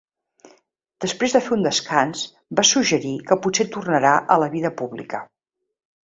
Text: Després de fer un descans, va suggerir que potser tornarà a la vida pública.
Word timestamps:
Després 1.03 1.33
de 1.35 1.41
fer 1.47 1.51
un 1.57 1.65
descans, 1.67 2.23
va 2.59 2.65
suggerir 2.69 3.11
que 3.27 3.37
potser 3.43 3.67
tornarà 3.75 4.15
a 4.37 4.39
la 4.45 4.49
vida 4.55 4.73
pública. 4.81 5.21